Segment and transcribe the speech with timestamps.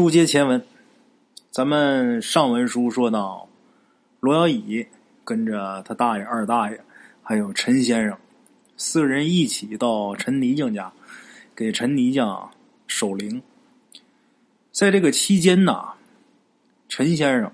[0.00, 0.64] 书接前文，
[1.50, 3.50] 咱们上文书说到，
[4.20, 4.86] 罗小乙
[5.24, 6.80] 跟着他大爷、二大爷，
[7.22, 8.16] 还有陈先生，
[8.78, 10.90] 四个人一起到陈泥匠家，
[11.54, 12.50] 给陈泥匠
[12.86, 13.42] 守灵。
[14.72, 15.88] 在这个期间呢，
[16.88, 17.52] 陈先生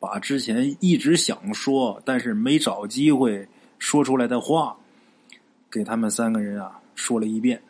[0.00, 3.46] 把之前一直想说但是没找机会
[3.78, 4.78] 说出来的话，
[5.70, 7.60] 给他们三个人啊说了一遍。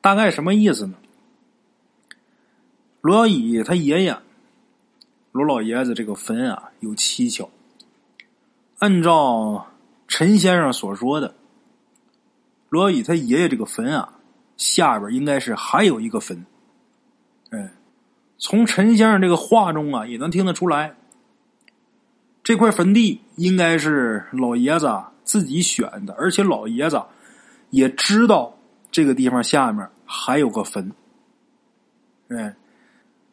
[0.00, 0.94] 大概什么意思呢？
[3.00, 4.18] 罗小乙他爷爷
[5.30, 7.48] 罗老爷子这个坟啊有蹊跷。
[8.78, 9.68] 按照
[10.08, 11.34] 陈先生所说的，
[12.68, 14.14] 罗小乙他爷爷这个坟啊
[14.56, 16.44] 下边应该是还有一个坟。
[17.50, 17.70] 哎，
[18.36, 20.96] 从陈先生这个话中啊也能听得出来，
[22.42, 27.00] 这块坟地应该是老爷子自己选的，而且老爷子
[27.70, 28.58] 也知道
[28.90, 30.92] 这个地方下面还有个坟。
[32.28, 32.56] 哎。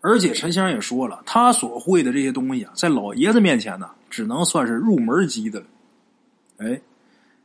[0.08, 5.66] 而且陈先生也说了，他所会的这些东西啊，在老爷子面前呢，只能算是入门级的了。
[6.58, 6.80] 哎，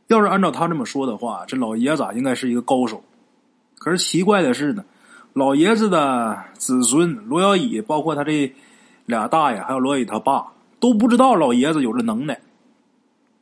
[0.08, 3.02] 要是按照他这么说的话，这老爷子应该是一个高手。
[3.78, 4.84] 可是奇怪的是呢，
[5.32, 8.52] 老爷子的子孙罗小乙，包括他这
[9.06, 12.38] 俩大爷，还有罗小乙他爸，都不知道老爷子有这能耐，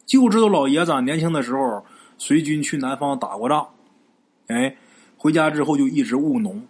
[0.06, 1.84] 就知道老爷子年轻的时候
[2.18, 3.66] 随军去南方打过仗，
[4.46, 4.76] 哎，
[5.16, 6.62] 回家之后就一直务农，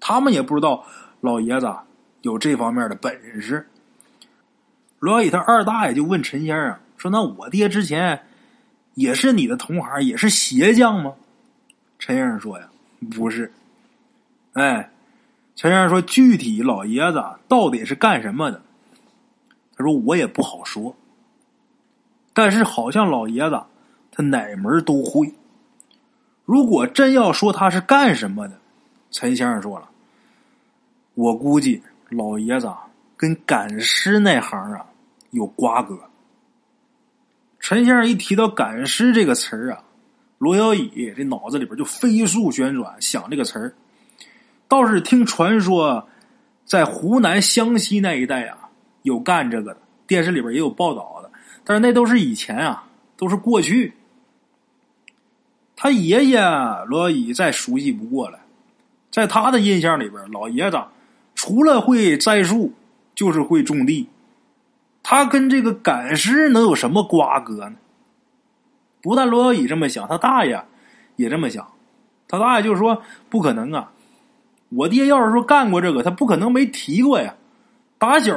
[0.00, 0.82] 他们也不知道。
[1.22, 1.72] 老爷子
[2.22, 3.68] 有这方面的本事。
[4.98, 8.24] 罗小乙他二大爷就问陈先生说：“那我爹之前
[8.94, 11.14] 也是你的同行，也是鞋匠吗？”
[12.00, 12.68] 陈先生说：“呀，
[13.12, 13.52] 不是。”
[14.54, 14.90] 哎，
[15.54, 18.60] 陈先生说：“具体老爷子到底是干什么的？”
[19.78, 20.96] 他说：“我也不好说。”
[22.34, 23.62] 但是好像老爷子
[24.10, 25.32] 他哪门都会。
[26.44, 28.58] 如果真要说他是干什么的，
[29.12, 29.88] 陈先生说了。
[31.22, 32.68] 我估计老爷子
[33.16, 34.84] 跟赶尸那行啊
[35.30, 35.96] 有瓜葛。
[37.60, 39.84] 陈先生一提到赶尸这个词儿啊，
[40.38, 43.72] 罗小乙这脑子里边就飞速旋转，想这个词儿。
[44.66, 46.08] 倒是听传说，
[46.64, 48.70] 在湖南湘西那一带啊，
[49.02, 51.30] 有干这个的，电视里边也有报道的。
[51.62, 53.92] 但是那都是以前啊，都是过去。
[55.76, 56.40] 他爷爷
[56.86, 58.40] 罗小乙再熟悉不过了，
[59.12, 60.82] 在他的印象里边，老爷子。
[61.44, 62.72] 除了会栽树，
[63.16, 64.08] 就是会种地。
[65.02, 67.74] 他跟这个赶尸能有什么瓜葛呢？
[69.00, 70.62] 不但罗小乙这么想，他大爷
[71.16, 71.66] 也这么想。
[72.28, 73.90] 他大爷就说：“不可能啊！
[74.68, 77.34] 我爹要是说干过这个，他不可能没提过呀。
[77.98, 78.32] 打小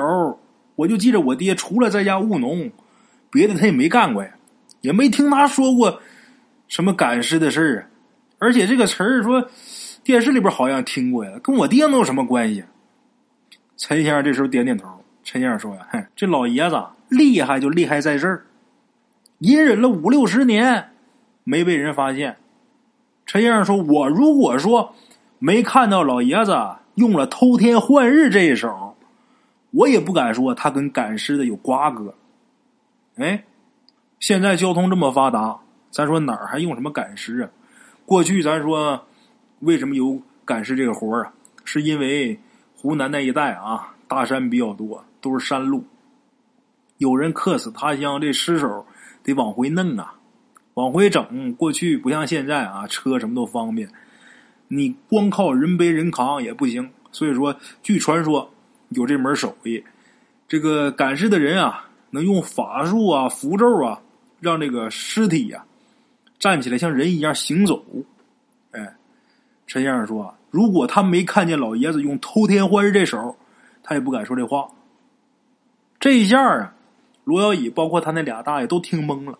[0.75, 2.71] 我就记着我爹除了在家务农，
[3.29, 4.31] 别的他也没干过呀，
[4.81, 6.01] 也没听他说过
[6.67, 7.87] 什么赶尸的事儿啊。
[8.39, 9.47] 而且这个词儿说
[10.03, 12.63] 电视里边好像听过呀，跟我爹能有什么关系？”
[13.77, 14.87] 陈先生这时候点点头。
[15.23, 18.45] 陈先生说：“呀，哼，这老爷子厉害就厉害在这儿，
[19.39, 20.91] 隐忍了五六十年，
[21.43, 22.37] 没被人发现。”
[23.25, 24.93] 陈先生说：“我如果说
[25.39, 26.55] 没看到老爷子
[26.93, 28.95] 用了偷天换日这一手，
[29.71, 32.13] 我也不敢说他跟赶尸的有瓜葛。
[33.15, 33.43] 哎，
[34.19, 35.57] 现在交通这么发达，
[35.89, 37.49] 咱说哪儿还用什么赶尸啊？
[38.05, 39.07] 过去咱说
[39.61, 41.33] 为什么有赶尸这个活啊？
[41.63, 42.39] 是因为……”
[42.85, 45.83] 湖南那一带啊，大山比较多，都是山路。
[46.99, 48.85] 有人客死他乡，这尸首
[49.23, 50.13] 得往回弄啊，
[50.75, 51.55] 往回整。
[51.55, 53.89] 过去不像现在啊，车什么都方便，
[54.67, 56.91] 你光靠人背人扛也不行。
[57.11, 58.47] 所以说，据传说
[58.89, 59.83] 有这门手艺，
[60.47, 63.99] 这个赶尸的人啊，能用法术啊、符咒啊，
[64.39, 65.65] 让这个尸体呀
[66.37, 67.83] 站起来像人一样行走。
[68.73, 68.95] 哎，
[69.65, 70.34] 陈先生说。
[70.55, 73.35] 如果他没看见老爷子用偷天换日这手，
[73.83, 74.69] 他也不敢说这话。
[75.99, 76.73] 这一下啊，
[77.25, 79.37] 罗小乙包括他那俩大爷都听懵了。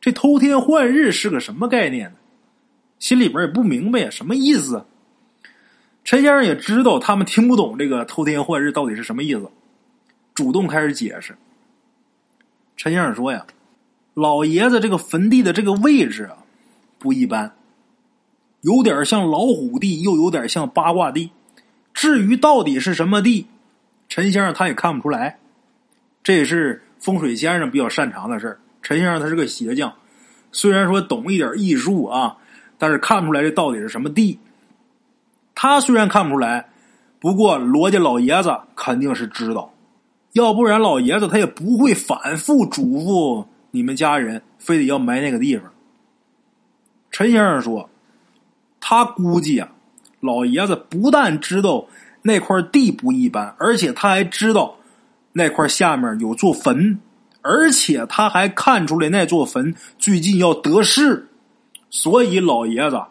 [0.00, 2.16] 这偷天换日是个什么概念呢？
[2.98, 4.86] 心里边也不明白呀，什么意思？
[6.04, 9.50] 陈先生也知道他们听不懂这个偷天换日到底是什么意思，
[10.32, 11.36] 主动开始解释。
[12.78, 13.46] 陈先生说呀
[14.14, 16.38] ：“老爷子这个坟地的这个位置啊，
[16.98, 17.54] 不一般。”
[18.62, 21.30] 有点像老虎地，又有点像八卦地。
[21.94, 23.46] 至于到底是什么地，
[24.08, 25.38] 陈先生他也看不出来。
[26.22, 28.58] 这也是风水先生比较擅长的事。
[28.82, 29.92] 陈先生他是个鞋匠，
[30.52, 32.36] 虽然说懂一点艺术啊，
[32.76, 34.38] 但是看不出来这到底是什么地。
[35.54, 36.68] 他虽然看不出来，
[37.20, 39.72] 不过罗家老爷子肯定是知道，
[40.32, 45.72] 要不然老爷子他也不会反复嘱咐你们家人非得要埋那个地方。
[47.10, 47.88] 陈先生说。
[48.88, 49.68] 他估计啊，
[50.20, 51.86] 老爷子不但知道
[52.22, 54.76] 那块地不一般，而且他还知道
[55.32, 57.00] 那块下面有座坟，
[57.42, 61.26] 而且他还看出来那座坟最近要得势，
[61.90, 63.02] 所以老爷子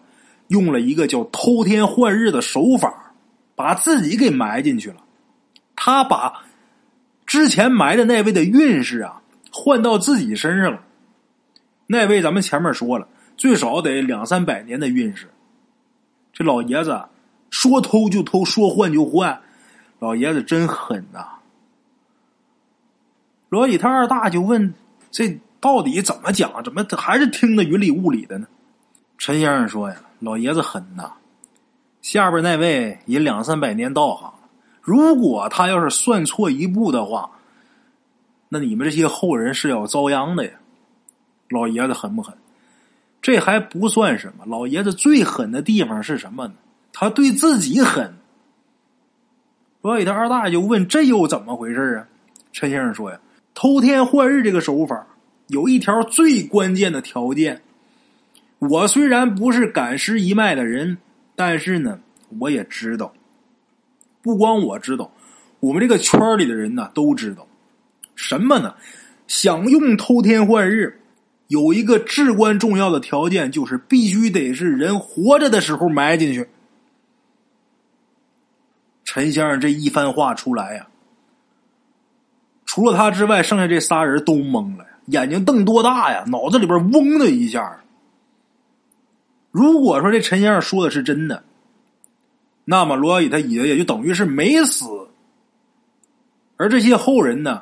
[0.48, 3.12] 用了一个叫偷天换日的手法，
[3.54, 4.95] 把自己给埋进去了。
[5.75, 6.45] 他把
[7.25, 10.80] 之前埋的那位的运势啊换到自己身上了。
[11.88, 15.27] 那位咱们前面说了，最少得两三百年的运势。
[16.36, 17.02] 这老爷子
[17.50, 19.42] 说偷就偷，说换就换，
[20.00, 21.40] 老爷子真狠呐！
[23.48, 24.74] 罗以他二大就问
[25.12, 26.62] ：“这到底怎么讲？
[26.62, 28.48] 怎么还是听得云里雾里的呢？”
[29.18, 31.14] 陈先生说：“呀，老爷子狠呐！
[32.02, 34.34] 下边那位也两三百年道行，
[34.82, 37.32] 如果他要是算错一步的话，
[38.50, 40.52] 那你们这些后人是要遭殃的呀！”
[41.50, 42.38] 老爷子狠不狠？
[43.25, 46.54] 这还不算什么，老爷子最狠的地方是什么呢？
[46.94, 48.13] 他对自己狠。
[49.81, 52.07] 所以他二大爷就问：“这又怎么回事啊？”
[52.54, 53.19] 陈先生说：“呀，
[53.56, 55.07] 偷天换日这个手法
[55.48, 57.63] 有一条最关键的条件。
[58.60, 61.00] 我虽然不是赶尸一脉的人，
[61.36, 62.00] 但是呢，
[62.38, 63.12] 我也知道。
[64.22, 65.12] 不光我知道，
[65.62, 67.48] 我们这个圈里的人呢都知道
[68.13, 68.75] 什么呢？
[69.25, 71.01] 想用偷天换日。”
[71.47, 76.50] 有一个至关重要的条件，就是必须得是人活着的时候埋进去。
[79.03, 80.88] 陈先生这一番话出来呀，
[82.65, 87.81] 除了他之外，剩下这仨人都懵了，眼睛瞪多大呀，脑子里边嗡的一下。
[89.51, 91.44] 如果说这陈先生说的是真的，
[92.65, 94.86] 那么罗小乙他爷爷就等于是没死，
[96.57, 97.62] 而这些后人呢，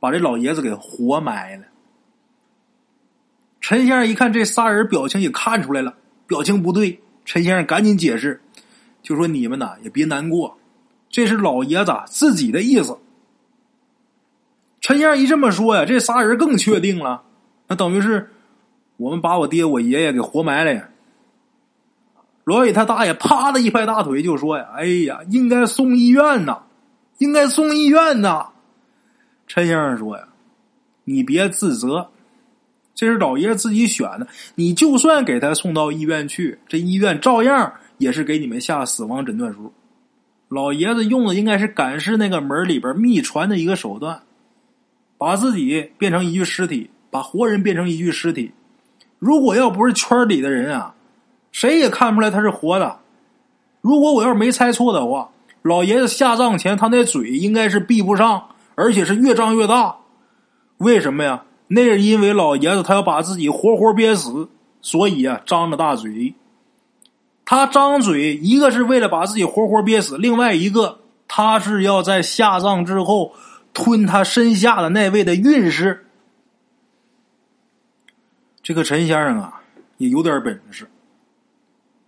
[0.00, 1.64] 把这老爷子给活埋了。
[3.68, 5.94] 陈先生一看这仨人表情也看出来了，
[6.26, 7.00] 表情不对。
[7.26, 8.40] 陈先生赶紧解释，
[9.02, 10.56] 就说：“你们呐也别难过，
[11.10, 12.96] 这是老爷子自己的意思。”
[14.80, 17.24] 陈先生一这么说呀，这仨人更确定了，
[17.66, 18.30] 那等于是
[18.96, 20.88] 我们把我爹我爷爷给活埋了呀。
[22.44, 26.62] 罗伟他大爷啪的一拍大腿就说：“呀，哎呀，应该送医院呐，
[27.18, 28.48] 应该送医院呐。”
[29.46, 30.26] 陈先生说：“呀，
[31.04, 32.08] 你别自责。”
[32.98, 39.72] 这是老爷子自己选的，你就算给他送到医院去，这医院照样也是给你们下死亡诊断书。
[40.48, 44.22] 老爷子用的应该是赶尸那个门里边秘传的一个手段，
[45.16, 48.50] 把自己变成一具尸体，把活人变成一具尸体。
[49.20, 50.96] 如果要不是圈里的人啊，
[51.52, 52.98] 谁也看不出来他是活的。
[53.80, 55.30] 如果我要是没猜错的话，
[55.62, 59.94] 老爷子下葬前他那嘴应该是闭不上，而且是越张越大。
[60.78, 61.44] 为什么呀？
[61.70, 64.48] 那是因为老爷子他要把自己活活憋死，
[64.80, 66.34] 所以啊张着大嘴。
[67.44, 73.34] 他张嘴，一个是为了把自己活活憋死，另外一个他是要在下葬之后
[73.74, 76.06] 吞他身下的那位的运势。
[78.62, 79.60] 这个陈先生啊
[79.98, 80.88] 也有点本事，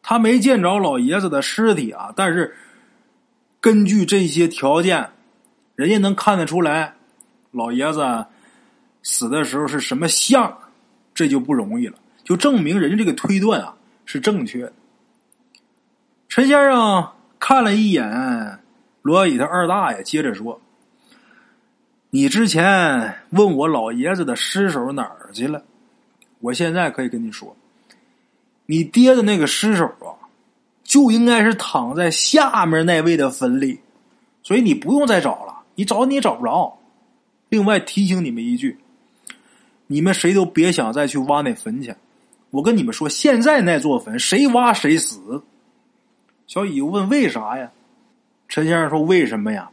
[0.02, 2.56] 他没见着老爷子的尸体啊，但是
[3.60, 5.10] 根据这些条件，
[5.74, 6.94] 人家能看得出来，
[7.50, 8.24] 老爷子。
[9.02, 10.58] 死的时候是什么相，
[11.14, 14.72] 这就不容易了，就证明人家这个推断啊是正确的。
[16.28, 18.60] 陈先生看了一眼
[19.02, 20.60] 罗小乙他二大爷，接着说
[22.10, 25.64] ：“你之前问我老爷子的尸首哪儿去了？
[26.40, 27.56] 我现在可以跟你说，
[28.66, 30.14] 你爹的那个尸首啊，
[30.84, 33.80] 就应该是躺在下面那位的坟里，
[34.42, 36.78] 所以你不用再找了，你找你也找不着。
[37.48, 38.78] 另外提醒你们一句。”
[39.92, 41.92] 你们谁都别想再去挖那坟去！
[42.50, 45.42] 我跟你们说，现在那座坟谁挖谁死。
[46.46, 47.72] 小乙问：“为啥呀？”
[48.48, 49.70] 陈先生说：“为什么呀？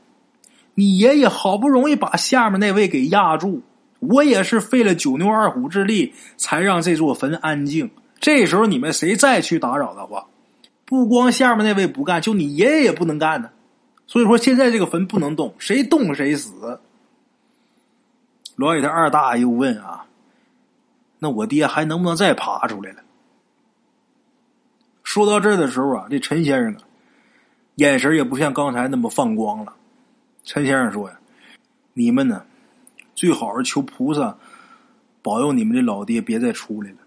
[0.74, 3.62] 你爷爷好不容易把下面那位给压住，
[4.00, 7.92] 我也是费了九牛二虎之力才让这座坟安静。
[8.20, 10.26] 这时候你们谁再去打扰的话，
[10.84, 13.52] 不光下面那位不干，就你爷爷也不能干呢。
[14.08, 16.80] 所以说，现在这个坟不能动，谁动谁死。”
[18.58, 20.04] 罗宇他二大爷又问啊。
[21.20, 23.02] 那我爹还能不能再爬出来了？
[25.04, 26.82] 说到这儿的时候啊，这陈先生啊，
[27.76, 29.74] 眼神也不像刚才那么放光了。
[30.44, 31.18] 陈先生说呀
[31.96, 32.44] ：“你们呢，
[33.16, 34.38] 最好是求菩萨
[35.24, 36.98] 保佑你们这老爹别再出来了。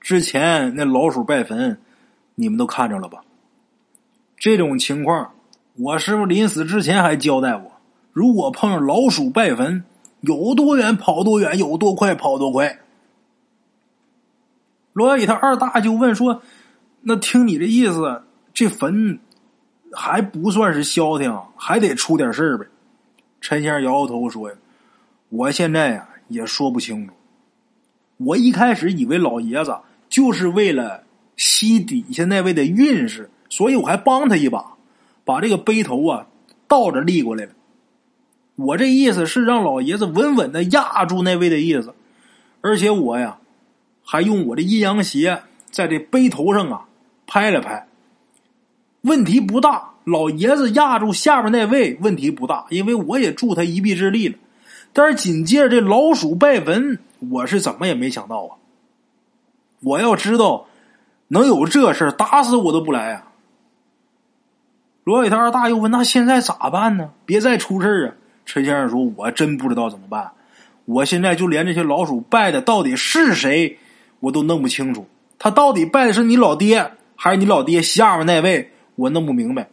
[0.00, 1.78] 之前那老鼠拜坟，
[2.34, 3.22] 你们都看着了吧？
[4.36, 5.32] 这种情况，
[5.74, 7.72] 我师傅临死之前还交代我：
[8.12, 9.84] 如果碰上老鼠拜坟，
[10.26, 12.78] 有多远跑多远，有多快跑多快。”
[14.92, 16.42] 罗宇他二大就问说
[17.02, 18.22] ：“那听你这意思，
[18.54, 19.20] 这坟
[19.92, 22.66] 还不算是消停，还得出点事儿呗。
[23.40, 24.56] 陈先生摇摇头说：“呀，
[25.28, 27.12] 我现在呀也说不清楚。
[28.16, 29.76] 我一开始以为老爷子
[30.08, 31.04] 就是为了
[31.36, 34.64] 吸底下那位的运势，所以我还帮他一把，
[35.24, 36.26] 把这个碑头啊
[36.66, 37.52] 倒着立过来了。
[38.56, 41.94] 我这意思是让老爷子稳稳的压住那位的意思，
[42.60, 43.38] 而且我呀
[44.04, 46.86] 还用我的阴阳鞋在这碑头上啊
[47.26, 47.86] 拍了拍。
[49.02, 54.36] 问题不大，老爷子压住下面那位问题不大，因为我也助他一臂之力了。
[54.92, 56.98] 但是紧接着这老鼠拜坟。”
[57.30, 58.52] 我是怎么也没想到啊！
[59.80, 60.66] 我要知道
[61.28, 63.32] 能有这事打死我都不来啊！
[65.02, 67.12] 罗伟他二大又问：“那现在咋办呢？
[67.24, 68.08] 别再出事啊！”
[68.46, 70.30] 陈先生说：“我真不知道怎么办。
[70.84, 73.76] 我现在就连这些老鼠拜的到底是谁，
[74.20, 75.06] 我都弄不清楚。
[75.38, 78.70] 他到底拜的是你老爹，还是你老爹下面那位？
[78.94, 79.68] 我弄不明白。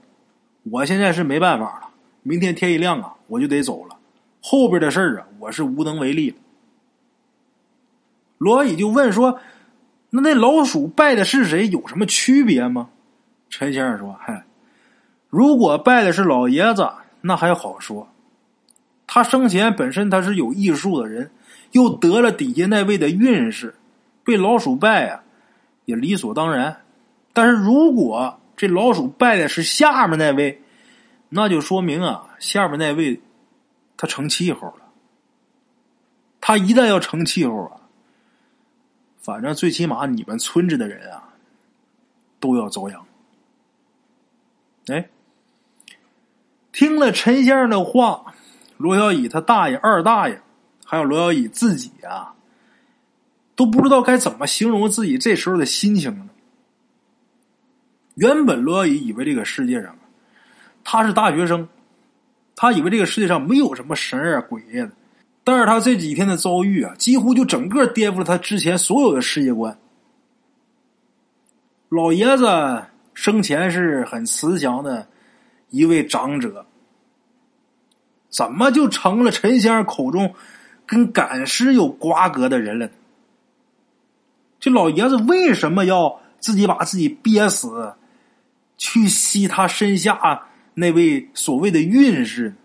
[0.63, 1.89] 我现在是没办法了。
[2.23, 3.95] 明天天一亮啊，我就得走了。
[4.41, 6.35] 后边的事儿啊，我是无能为力了。”
[8.39, 9.39] 罗乙就问说
[10.09, 11.69] ：“那那老鼠拜的是谁？
[11.69, 12.89] 有什么区别吗？”
[13.49, 14.43] 陈先生说：“嗨，
[15.29, 16.89] 如果拜的是老爷子，
[17.21, 18.09] 那还好说。
[19.13, 21.29] 他生前本身他是有艺术的人，
[21.73, 23.75] 又得了底下那位的运势，
[24.23, 25.23] 被老鼠拜啊，
[25.85, 26.81] 也理所当然。
[27.31, 30.63] 但是如果这老鼠拜的是下面那位，
[31.29, 33.21] 那就说明啊，下面那位
[33.95, 34.81] 他成气候了。
[36.41, 37.81] 他一旦要成气候啊。”
[39.21, 41.29] 反正最起码你们村子的人啊，
[42.39, 43.05] 都要遭殃。
[44.87, 45.07] 哎，
[46.71, 48.33] 听了陈先生的话，
[48.83, 50.41] 罗小乙他大爷、二大爷，
[50.83, 52.35] 还有罗小乙自己啊，
[53.55, 56.25] 都不知道该怎么形容自己这时候的心情了。
[58.15, 59.95] 原本罗小乙以为这个世界上，
[60.83, 61.69] 他是大学生，
[62.57, 64.91] 他以为这个世界上没有什么神啊鬼啊的。
[65.45, 69.79] 但是他这几天的遭遇啊，几乎就整个颠覆了他之前所有的世界观。
[71.87, 75.07] 老爷子生前是很慈祥的
[75.69, 76.65] 一位长者，
[78.33, 80.33] 怎么就成了陈先生口中
[80.87, 82.89] 跟赶尸有瓜葛的人了？
[84.59, 87.93] 这老爷子为什么要自己把自己憋死，
[88.75, 92.55] 去吸他身下那位所谓的运势？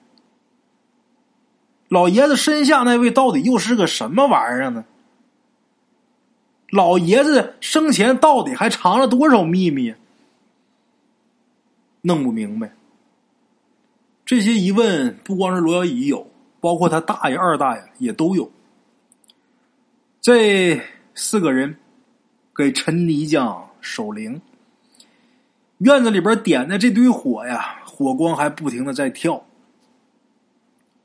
[1.88, 4.86] 老爷子身下那位到底又是个什么玩意儿呢？
[6.70, 9.94] 老爷子生前到底还藏了多少秘密？
[12.00, 12.72] 弄不明白。
[14.28, 16.30] 这些疑问不光是罗小乙有，
[16.60, 18.52] 包括他大爷、二大爷也都有。
[20.20, 20.78] 这
[21.14, 21.74] 四个人
[22.54, 24.38] 给陈泥匠守灵，
[25.78, 29.42] 院子里边点的这堆火呀，火光还不停的在跳。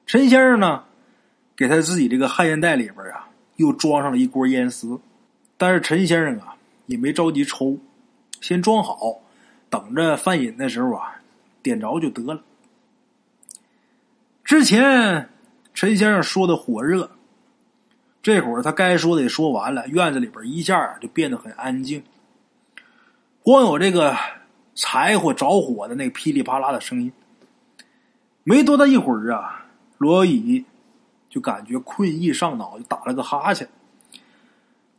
[0.06, 0.84] 陈先生呢，
[1.56, 5.00] 给他自己这个旱烟袋里边啊，又装上了一锅烟丝。
[5.56, 7.78] 但是陈先生啊，也没着急抽，
[8.42, 9.22] 先装好，
[9.70, 11.22] 等着饭饮的时候啊，
[11.62, 12.44] 点着就得了。
[14.44, 15.30] 之前
[15.74, 17.12] 陈先生说的火热，
[18.22, 22.04] 这会儿他该说的也说完了，院子里边一下就变得很安静，
[23.42, 24.16] 光有这个
[24.76, 27.12] 柴火着火的那噼里啪啦的声音。
[28.44, 29.60] 没多大一会儿啊。
[30.00, 30.66] 罗乙
[31.30, 33.70] 就感觉困意上脑，就打了个哈欠。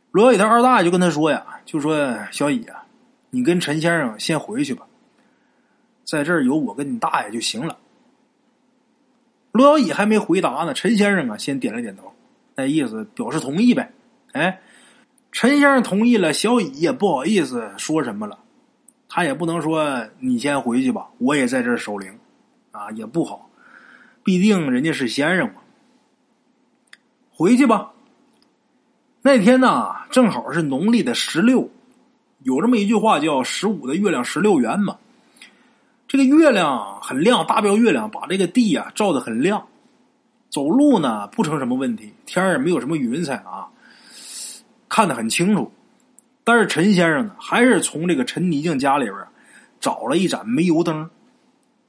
[0.09, 2.83] 罗乙他二大爷就跟他说呀：“就说小乙啊，
[3.29, 4.87] 你跟陈先生先回去吧，
[6.03, 7.77] 在这儿有我跟你大爷就行了。”
[9.55, 12.11] 罗小乙还没回答呢，陈先生啊先点了点头，
[12.55, 13.89] 那意思表示同意呗。
[14.33, 14.59] 哎，
[15.31, 18.37] 陈先生同意了，小乙也不好意思说什么了，
[19.07, 22.19] 他也不能说你先回去吧，我也在这儿守灵
[22.71, 23.49] 啊，也不好。
[24.25, 25.61] 毕竟人家是先生嘛，
[27.31, 27.93] 回去吧。
[29.21, 31.69] 那天呢，正好是农历的十六，
[32.43, 34.97] 有这么一句话叫“十五的月亮十六圆”嘛。
[36.07, 39.67] 这个月亮很亮，大标月亮把这个地呀照得很亮，
[40.49, 43.67] 走路呢不成什么问题，天也没有什么云彩啊，
[44.87, 45.71] 看得很清楚。
[46.43, 49.15] 但是陈先生呢，还是从这个陈泥匠家里边
[49.79, 51.09] 找了一盏煤油灯，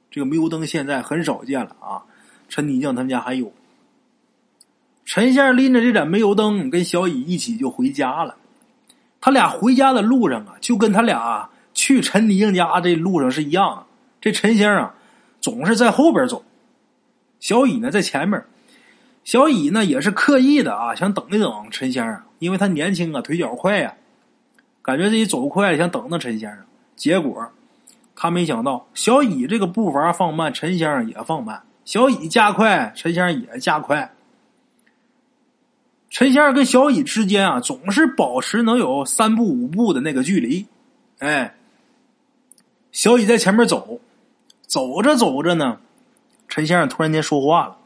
[0.09, 2.01] 这个煤油灯现在很少见了啊。
[2.49, 3.53] 陈泥匠他们家还有，
[5.05, 8.35] 陈先生拎着这盏煤油灯，跟小乙一起就回家了。
[9.21, 13.86] 他俩回家的路上啊，就跟他俩去陈泥匠家这路上是一样的。
[14.27, 14.91] 这陈先生
[15.39, 16.43] 总是在后边走，
[17.39, 18.43] 小乙呢在前面。
[19.23, 23.93] 小乙呢也是刻意的啊，想等一等陈先生，因为他年轻啊，腿脚快呀，
[24.81, 26.59] 感觉自己走快了，想等等陈先生。
[26.97, 27.51] 结果
[28.17, 34.13] 他没想到小乙这个步伐放慢，陈先生也放慢；小乙加快，陈先生也加快。
[36.09, 40.65] 陈先生跟小乙之间啊，总是保持能有三步五步的那个距离。
[41.19, 41.55] 哎，
[42.91, 44.01] 小乙在前面走，
[44.67, 45.79] 走着走着呢，
[46.47, 47.77] 陈先生突然间说话了：“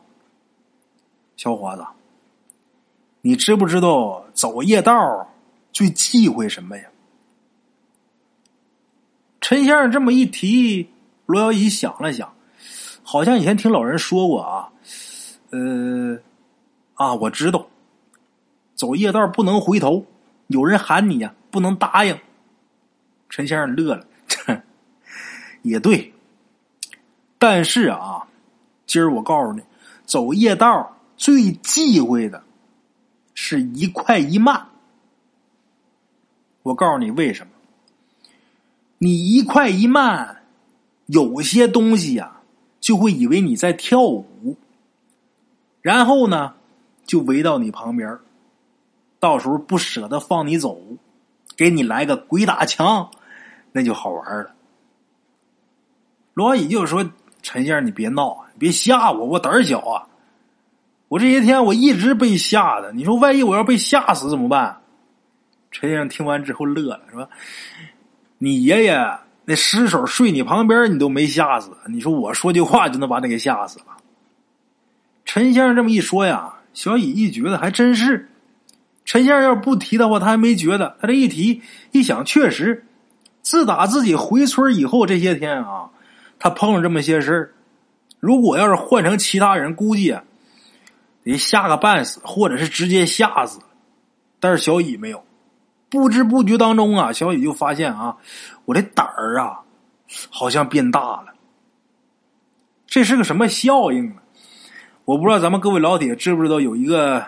[1.38, 1.86] 小伙子，
[3.22, 5.32] 你知不知道走夜道
[5.72, 6.86] 最忌讳什么呀？”
[9.40, 10.90] 陈先生这么一提，
[11.26, 12.34] 罗小乙想了想，
[13.04, 14.72] 好像以前听老人说过啊，
[15.52, 16.20] 呃，
[16.96, 17.68] 啊，我知道，
[18.76, 20.06] 走夜道不能回头，
[20.48, 22.18] 有人喊你呀，不能答应。
[23.30, 24.06] 陈先生乐了，
[25.64, 26.14] 也对，
[27.42, 28.28] 但是啊，
[28.86, 29.64] 今儿我告诉你，
[30.06, 32.44] 走夜道最忌讳的
[33.34, 34.68] 是一快一慢。
[36.62, 37.52] 我告诉你为什么。
[39.00, 40.44] 你一快一慢，
[41.08, 42.42] 有些东西呀，
[42.80, 44.56] 就会以为你在跳舞，
[45.82, 46.54] 然后呢，
[47.08, 48.20] 就围到你旁边
[49.20, 50.80] 到时候不舍得放你走，
[51.58, 53.10] 给你来个鬼打墙，
[53.72, 54.54] 那就好玩了。
[56.36, 57.10] 罗乙就说
[57.42, 60.08] ：“陈先生，你别闹，别吓我，我胆儿小啊！
[61.08, 64.82] 我这些天我一直被吓的，你说万一我要被吓死怎么办？”
[65.72, 67.30] 陈先生听完之后乐了，说。
[68.44, 71.70] 你爷爷那尸首睡你旁边，你都没吓死。
[71.88, 73.86] 你说我说句话就能把你给吓死了？
[75.26, 78.30] 陈先生这么一说呀，小乙一觉得还真是。
[79.06, 80.96] 陈先生要不提的话，他还没觉得。
[81.00, 82.86] 他这一提，一想，确实，
[83.42, 85.92] 自打自己回村以后这些天啊，
[86.44, 87.54] 他碰了这么些事儿。
[88.20, 90.18] 如果要是换成其他人，估计
[91.24, 93.60] 得吓个半死，或者是直接吓死。
[94.40, 95.24] 但是小乙没有。
[95.88, 98.18] 不知不觉当中啊，小雨就发现啊，
[98.66, 99.60] 我的胆儿啊，
[100.32, 101.26] 好像变大了。
[102.88, 104.16] 这是个什么效应呢？
[105.06, 107.24] 我不知道咱们各位老铁知不知道有一个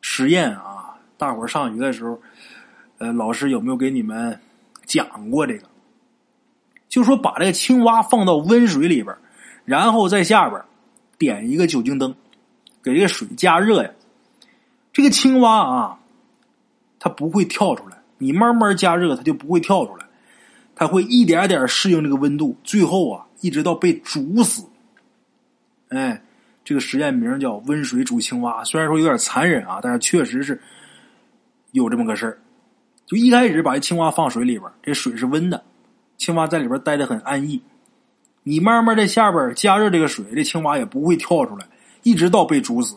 [0.00, 0.96] 实验啊？
[1.18, 2.18] 大伙上学的时候，
[2.96, 4.40] 呃，老师有没有给你们
[4.86, 5.66] 讲过这个？
[6.92, 9.16] 就说把这个青蛙放到温水里边，
[9.64, 10.60] 然后在下边
[11.16, 12.14] 点一个酒精灯，
[12.82, 13.90] 给这个水加热呀。
[14.92, 15.98] 这个青蛙啊。
[17.04, 20.06] 它不会跳出来，你慢慢加热，它就不会跳出来。
[20.76, 24.64] 它会一点点适应这个温度，最后啊，一直到被煮死。
[25.88, 26.22] 哎，
[26.62, 28.62] 这个实验名叫“温水煮青蛙”。
[28.64, 30.60] 虽然说有点残忍啊，但是确实是
[31.72, 32.38] 有这么个事儿。
[33.04, 35.60] 就一开始把这青蛙放水里边，这水是温的，
[36.22, 37.60] 青蛙在里边待的很安逸。
[38.44, 41.66] 你慢慢在下边加热这个水，这青蛙也不会跳出来，
[42.04, 42.96] 一直到被煮死。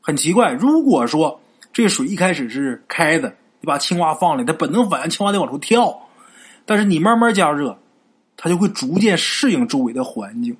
[0.00, 1.40] 很奇怪，如果说。
[1.72, 3.28] 这水一开始是开的，
[3.60, 6.08] 你把青蛙放里，它本能反应青蛙得往出跳。
[6.64, 7.78] 但是你慢慢加热，
[8.34, 10.56] 它就会逐渐适应周围的环境。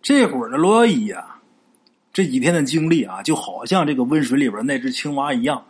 [0.00, 1.36] 这会儿的罗伊呀，
[2.10, 5.62] 这几天的经历啊，就好像这个温水里边那只青蛙一样，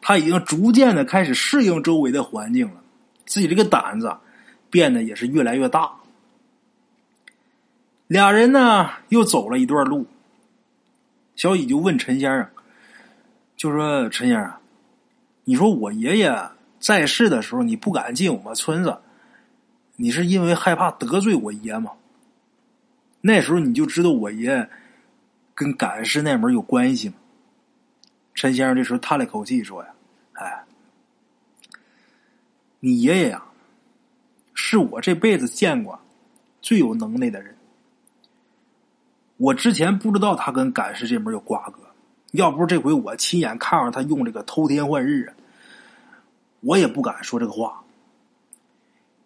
[0.00, 2.80] 它已经逐渐的开始适应周围的环境了，
[3.26, 4.16] 自己这个胆子
[4.70, 5.92] 变得也是越来越大。
[8.06, 10.06] 俩人呢又走了一段路，
[11.36, 12.48] 小乙就问陈先生。
[13.56, 14.52] 就说陈先生，
[15.44, 16.36] 你说我爷爷
[16.78, 18.98] 在世的时候，你不敢进我们村子，
[19.96, 21.92] 你是因为害怕得罪我爷吗？
[23.20, 24.68] 那时候你就知道我爷
[25.54, 27.14] 跟赶尸那门有关系吗？
[28.34, 29.88] 陈先生这时候叹了口气说呀
[30.34, 30.64] ：“哎，
[32.84, 33.42] 你爷爷呀，
[34.52, 35.98] 是我这辈子见过
[36.60, 37.56] 最有能耐的人。
[39.38, 41.78] 我之前不知道他跟赶尸这门有瓜葛。”
[42.32, 45.32] 要不是这回我亲眼看着他用这个偷天换日，
[46.60, 47.82] 我也不敢说这个话。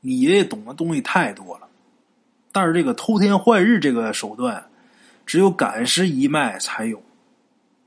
[0.03, 1.67] 你爷爷懂的东西太多了，
[2.53, 4.67] 但是这个偷天换日这个手段，
[5.27, 7.03] 只有赶尸一脉才有，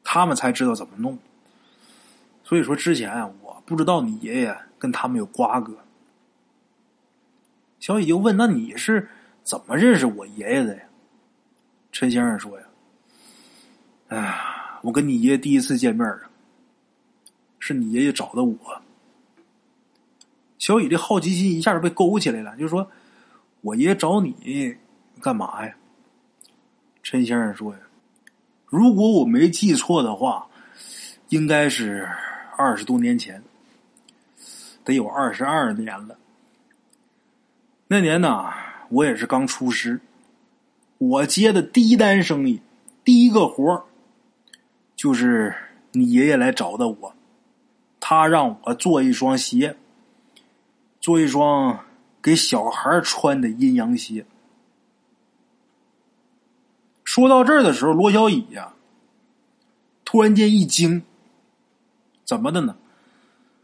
[0.03, 1.17] 他们才知道怎么弄。
[2.43, 5.77] 所以说之前，我不知道你爷爷跟他们有瓜葛。
[7.79, 9.07] 小雨就问：“那你是
[9.43, 10.81] 怎么认识我爷爷的呀？”
[11.93, 12.65] 陈先生说：“呀，
[14.07, 16.21] 哎呀。”我跟你爷爷第一次见面啊，
[17.59, 18.57] 是你爷爷找的我。
[20.57, 22.89] 小雨这好奇心一下就被勾起来了，就说
[23.61, 24.75] ：“我爷爷找你
[25.21, 25.75] 干嘛呀？”
[27.03, 27.79] 陈先生说：“呀，
[28.65, 30.47] 如果我没记错的话，
[31.29, 32.09] 应该是
[32.57, 33.43] 二十多年前，
[34.83, 36.17] 得有二十二年了。
[37.87, 38.51] 那年呢，
[38.89, 39.99] 我也是刚出师，
[40.97, 42.61] 我接的第一单生意，
[43.03, 43.85] 第一个活。”
[44.95, 45.55] 就是
[45.93, 47.15] 你爷爷来找的我，
[47.99, 49.75] 他让我做一双鞋，
[50.99, 51.85] 做一双
[52.21, 54.25] 给小孩穿的阴阳鞋。
[57.03, 58.73] 说到这儿的时候，罗小乙呀，
[60.05, 61.01] 突然间一惊，
[62.23, 62.77] 怎么的呢？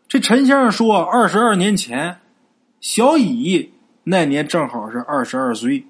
[0.08, 2.20] 这陈先生说，二十二年前，
[2.80, 3.74] 小乙
[4.06, 5.86] 那年正好是二十二岁。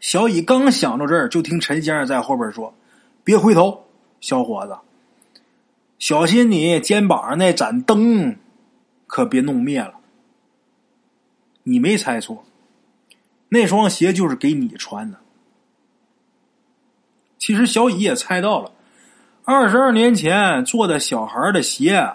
[0.00, 2.74] 小乙刚想到这儿，就听陈先生在后边说
[3.22, 3.84] ：“别回头，
[4.20, 4.76] 小伙子，
[5.98, 8.36] 小心你肩膀上那盏灯，
[9.06, 9.94] 可别弄灭了。”
[11.62, 12.44] 你没猜错，
[13.50, 15.18] 那双鞋就是给你穿的。
[17.38, 18.72] 其实小乙也猜到了，
[19.44, 22.06] 二十二年前做的小孩的鞋，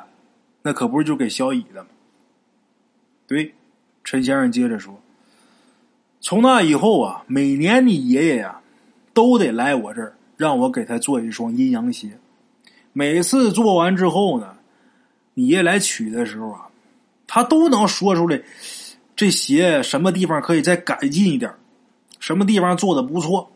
[0.61, 1.89] 那可不是就给小乙的吗？
[3.27, 3.53] 对，
[4.03, 4.99] 陈先生接着说
[6.19, 8.59] ：“从那以后啊，每年你爷爷呀，
[9.13, 12.17] 都得来我这儿，让我给他做一双阴阳鞋。
[12.91, 14.57] 每次做完之后呢，
[15.35, 16.67] 你爷来取的时候啊，
[17.27, 18.41] 他都能说出来，
[19.15, 21.53] 这鞋什么地方可以再改进一点，
[22.19, 23.51] 什么地方做的不错。”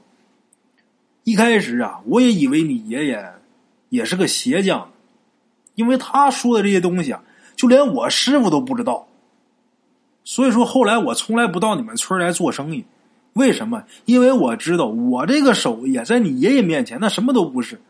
[1.25, 3.33] 一开始啊，我也以为你爷爷
[3.89, 4.91] 也是个鞋匠，
[5.75, 7.23] 因为他说的这些东西啊，
[7.55, 9.07] 就连我师傅都不知道。
[10.23, 12.85] 所以说，后来我从来不到你们村来做生意。
[13.33, 13.83] 为什么？
[14.05, 17.81] 因为我知道我这个手艺在你爷爷面前那什么都不是。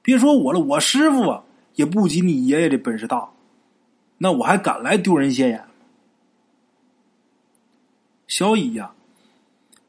[0.00, 1.42] 别说我了，我师傅啊
[1.74, 3.28] 也不及你爷爷的本事大。
[4.18, 5.66] 那我还敢来丢人现眼吗？
[8.28, 8.92] 小乙呀。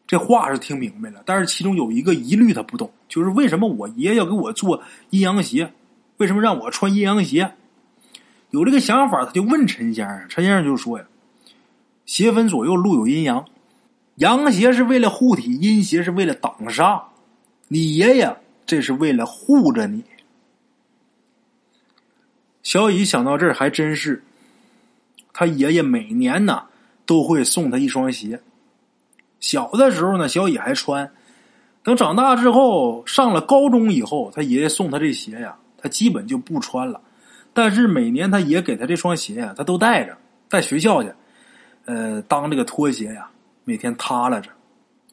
[0.06, 5.72] 这话是听明白了，但是其中有一个疑虑他不懂，就是为什么我爷要给我做阴阳鞋？
[6.24, 7.52] 为什么让我穿阴阳鞋？
[8.52, 10.26] 有这个想法，他就问陈先生。
[10.30, 11.06] 陈先生就说呀
[12.08, 13.46] ：“鞋分左右，路有阴阳，
[14.16, 17.02] 阳鞋是为了护体，阴鞋是为了挡煞。
[17.68, 20.02] 你爷爷这是为了护着你。”
[22.64, 24.24] 小乙想到这儿，还真是，
[25.34, 26.64] 他爷爷每年呢
[27.06, 28.40] 都会送他一双鞋。
[29.42, 31.06] 小的时候呢，小乙还穿；
[31.84, 37.02] 等长大之后，上了高中以后，他爷爷送他这鞋呀，他基本就不穿了。
[37.54, 40.18] 但是每年他爷给他这双鞋呀，他都带着，
[40.50, 41.14] 带学校去，
[41.86, 43.30] 呃，当这个拖鞋呀，
[43.66, 44.50] 每天踏拉着，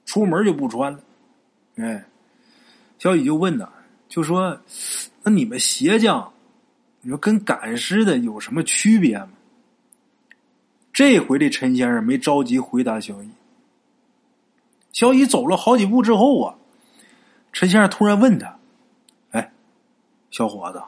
[0.07, 1.01] 出门就不穿了。
[1.77, 2.03] 哎，
[2.99, 3.69] 小乙就问呢，
[4.09, 4.59] 就说
[5.23, 6.33] ：“那你们鞋匠，
[7.03, 9.29] 你说跟赶尸的有什么区别吗？”
[10.93, 13.31] 这回这陈先生没着急回答小乙。
[14.93, 16.55] 小乙走了好几步之后啊，
[17.53, 18.59] 陈先生突然问他：“，
[20.31, 20.83] 小伙子，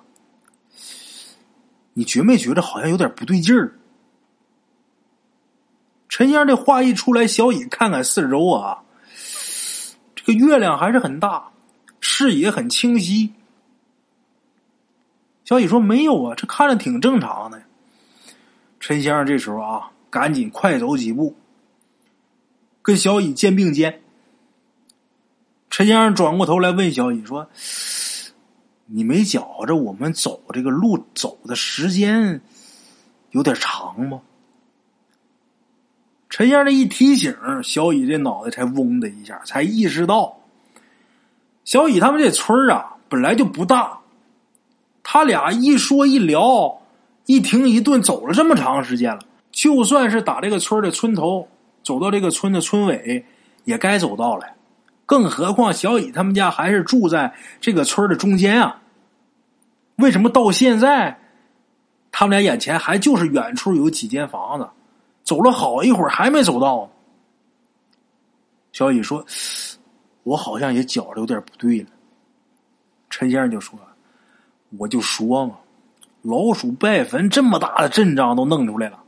[1.95, 3.79] 你觉没觉得好像有点不对劲儿？”
[6.09, 8.83] 陈先生这话一出来，小乙看看四周啊，
[10.15, 11.51] 这个月亮还是很大，
[12.01, 13.33] 视野很清晰。
[15.45, 17.63] 小乙说：“没有啊，这看着挺正常的。”
[18.79, 21.35] 陈先生这时候啊，赶紧快走几步。
[22.83, 24.03] 跟小乙肩并肩，
[25.71, 27.49] 陈先生转过头来问小乙说
[28.93, 32.41] ：“你没觉着我们走这个路走的时间
[33.31, 34.21] 有点长吗？”
[36.29, 40.39] 陈先生这一提醒，小乙这脑袋才嗡的一下，才意识到，
[41.65, 43.99] 小乙他们这村啊本来就不大，
[45.03, 46.81] 他俩一说一聊，
[47.27, 51.49] 一停一顿，走了这么长时间了，就算是打这个村的村头。
[51.85, 53.25] 走到这个村的村尾，
[53.65, 54.47] 也该走到了。
[55.05, 58.82] 更何况小乙他们家还是住在这个村的中间啊。
[60.03, 61.19] 为什么到现在，
[62.11, 64.69] 他们俩眼前还就是远处有几间房子？
[65.25, 66.91] 走了好一会儿还没走到。
[68.73, 69.25] 小雨说
[70.25, 71.89] ：“我好像也觉着有点不对了。”
[73.09, 73.79] 陈先生就说
[74.77, 75.57] ：“我就说嘛，
[76.21, 78.99] 老鼠拜坟这么大的阵仗都弄出来了，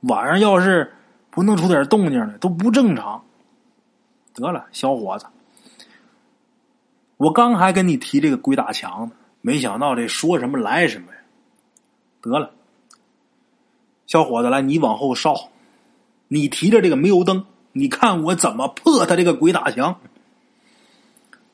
[0.00, 0.92] 晚上要是……”
[1.30, 3.22] 不弄出点动静来都不正常。
[4.34, 5.26] 得了，小伙子，
[7.16, 9.12] 我刚还跟你提这个鬼打墙呢，
[9.48, 11.18] 没想到这说什么来什么呀。
[12.20, 12.50] 得了，
[14.06, 15.48] 小伙子，来，你往后稍，
[16.28, 20.00] 你提着这个煤油灯，你看我怎么破他这个鬼打墙。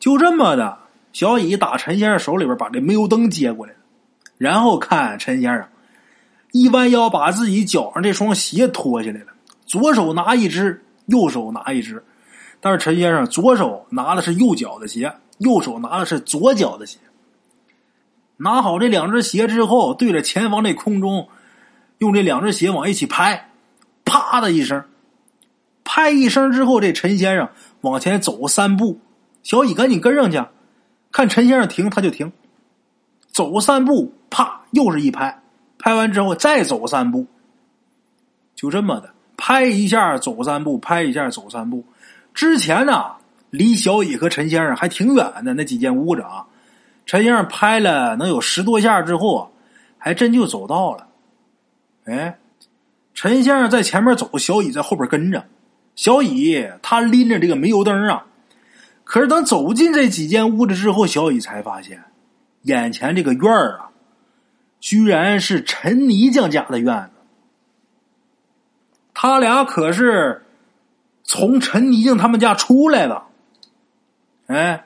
[0.01, 0.79] 就这么的，
[1.13, 3.79] 小乙打陈先生手里边把这煤油灯接过来了，
[4.39, 5.69] 然后看陈先生
[6.51, 9.27] 一弯腰，把自己脚上这双鞋脱下来了。
[9.67, 12.03] 左手拿一只，右手拿一只，
[12.61, 16.99] 但是陈先生左手拿的是右脚的鞋，右手拿的是左脚的鞋。
[18.37, 21.29] 拿好这两只鞋之后，对着前方这空中，
[21.99, 23.51] 用这两只鞋往一起拍，
[24.05, 24.85] 啪的一声，
[25.85, 27.49] 拍一声之后，这陈先生
[27.81, 29.01] 往前走三步，
[29.43, 30.45] 小乙赶紧跟上去，
[31.13, 32.33] 看陈先生停他就停，
[33.31, 35.43] 走三步，啪又是一拍，
[35.79, 37.27] 拍完之后再走三步，
[38.55, 39.11] 就这么的。
[39.37, 41.85] 拍一下走三步，拍一下走三步。
[42.33, 43.17] 之前呢，
[43.51, 46.47] 离小乙和陈先生还挺远的那几间屋子啊。
[47.07, 49.53] 陈先生拍了能有十多下之后，
[49.99, 51.09] 还真就走到了。
[52.05, 52.39] 哎，
[53.15, 55.45] 陈先生在前面走，小乙在后边跟着。
[55.95, 58.27] 小乙他拎着这个煤油灯啊，
[59.05, 62.03] 可是等走进这几间屋子之后，小乙才发现，
[62.63, 63.91] 眼前这个院儿啊，
[64.81, 67.11] 居然是陈泥匠家的院子。
[69.15, 70.45] 他俩可是
[71.23, 73.23] 从陈泥匠他们家出来的，
[74.49, 74.85] 哎，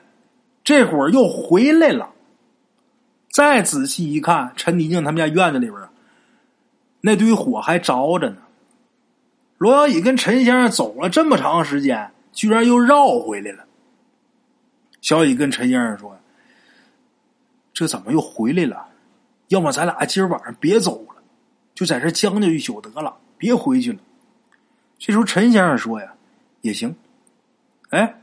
[0.69, 2.11] 这会儿又回来了。
[3.31, 5.81] 再仔细一看，陈泥静他们家院子里边
[7.01, 8.37] 那堆火还着着呢。
[9.57, 13.65] 罗小乙跟陈先生走了这么长时间，居然又绕回来了。
[15.01, 16.15] 小乙跟陈先生说
[17.73, 18.89] ：“这怎么又回来了？
[19.47, 21.15] 要么咱俩今儿晚上别走了，
[21.73, 23.97] 就在这将就一宿得了，别回去了。”
[24.99, 26.13] 这时候陈先生说：“呀，
[26.61, 26.95] 也行。”
[27.89, 28.21] 哎，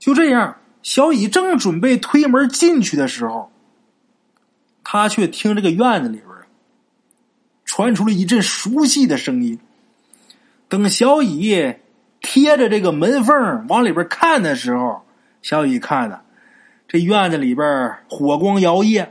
[0.00, 3.50] 就这样，小乙正准备推门进去的时候，
[4.84, 6.28] 他却听这个院子里边
[7.64, 9.58] 传出了一阵熟悉的声音。
[10.68, 11.76] 等小乙
[12.20, 15.02] 贴着这个门缝往里边看的时候，
[15.40, 16.22] 小乙看了
[16.86, 19.08] 这院子里边火光摇曳，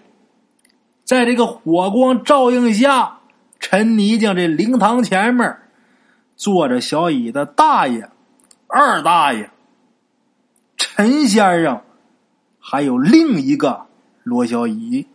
[1.03, 3.17] 在这个火光照映下，
[3.59, 5.57] 陈泥匠这灵堂前面
[6.35, 8.09] 坐着小乙的大爷、
[8.67, 9.49] 二大爷、
[10.95, 11.81] 陈先生，
[12.59, 13.87] 还有另一个
[14.21, 15.07] 罗小乙。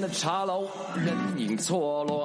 [0.00, 2.24] 的茶楼，人影错落。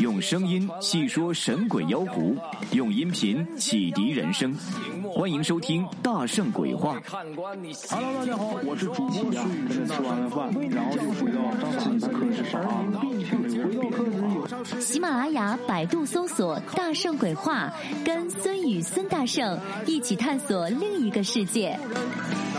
[0.00, 2.36] 用声音细说神鬼妖狐，
[2.72, 4.52] 用音频启迪人生。
[5.14, 6.98] 欢迎收听《大圣鬼话》。
[7.10, 7.54] Hello，
[8.14, 9.44] 大家好，我是主播呀。
[9.68, 11.38] 吃完了饭，然后就回到
[11.78, 12.82] 自己的课室上啊。
[14.80, 17.70] 喜马拉雅、百度搜索“大圣鬼话”，
[18.04, 21.78] 跟孙宇、孙大圣一起探索另一个世界。